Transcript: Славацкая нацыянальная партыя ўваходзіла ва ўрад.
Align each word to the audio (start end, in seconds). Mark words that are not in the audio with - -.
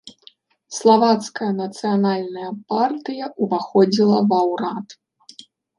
Славацкая 0.77 1.51
нацыянальная 1.61 2.49
партыя 2.75 3.25
ўваходзіла 3.47 4.19
ва 4.35 4.41
ўрад. 4.51 4.87